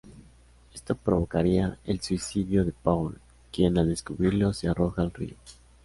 [0.73, 3.19] Esto provocaría el suicidio de Paul,
[3.51, 5.35] quien, al descubrirlo, se arroja al río.